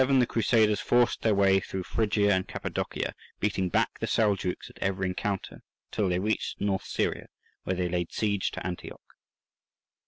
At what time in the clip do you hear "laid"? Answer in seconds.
7.87-8.11